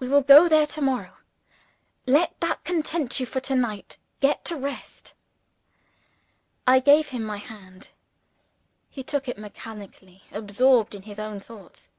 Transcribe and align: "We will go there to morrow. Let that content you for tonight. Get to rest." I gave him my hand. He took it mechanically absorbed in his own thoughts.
"We 0.00 0.08
will 0.08 0.22
go 0.22 0.48
there 0.48 0.66
to 0.66 0.80
morrow. 0.80 1.18
Let 2.04 2.40
that 2.40 2.64
content 2.64 3.20
you 3.20 3.26
for 3.26 3.38
tonight. 3.38 3.96
Get 4.18 4.44
to 4.46 4.56
rest." 4.56 5.14
I 6.66 6.80
gave 6.80 7.10
him 7.10 7.22
my 7.22 7.36
hand. 7.36 7.90
He 8.90 9.04
took 9.04 9.28
it 9.28 9.38
mechanically 9.38 10.24
absorbed 10.32 10.96
in 10.96 11.02
his 11.02 11.20
own 11.20 11.38
thoughts. 11.38 11.90